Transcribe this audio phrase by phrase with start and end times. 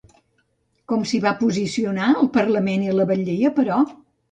[0.91, 3.81] Com s'hi va posicionar el Parlament i la batllia, però?